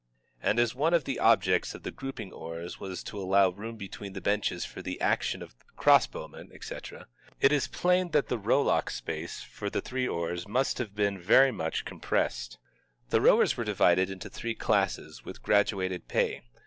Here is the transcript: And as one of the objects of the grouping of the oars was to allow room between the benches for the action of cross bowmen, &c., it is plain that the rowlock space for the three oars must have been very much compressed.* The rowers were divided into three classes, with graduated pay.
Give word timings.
And 0.41 0.57
as 0.57 0.73
one 0.73 0.95
of 0.95 1.03
the 1.03 1.19
objects 1.19 1.75
of 1.75 1.83
the 1.83 1.91
grouping 1.91 2.29
of 2.29 2.31
the 2.31 2.37
oars 2.37 2.79
was 2.79 3.03
to 3.03 3.19
allow 3.19 3.49
room 3.49 3.75
between 3.77 4.13
the 4.13 4.19
benches 4.19 4.65
for 4.65 4.81
the 4.81 4.99
action 4.99 5.43
of 5.43 5.53
cross 5.75 6.07
bowmen, 6.07 6.51
&c., 6.59 6.75
it 7.39 7.51
is 7.51 7.67
plain 7.67 8.09
that 8.09 8.27
the 8.27 8.39
rowlock 8.39 8.89
space 8.89 9.41
for 9.43 9.69
the 9.69 9.79
three 9.79 10.07
oars 10.07 10.47
must 10.47 10.79
have 10.79 10.95
been 10.95 11.21
very 11.21 11.51
much 11.51 11.85
compressed.* 11.85 12.57
The 13.09 13.21
rowers 13.21 13.55
were 13.55 13.63
divided 13.63 14.09
into 14.09 14.27
three 14.27 14.55
classes, 14.55 15.23
with 15.23 15.43
graduated 15.43 16.07
pay. 16.07 16.41